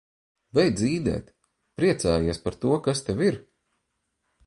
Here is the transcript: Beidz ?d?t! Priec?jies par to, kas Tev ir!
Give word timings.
Beidz 0.55 0.81
?d?t! 1.05 1.21
Priec?jies 1.77 2.41
par 2.43 2.55
to, 2.61 2.71
kas 2.83 2.99
Tev 3.05 3.19
ir! 3.29 3.35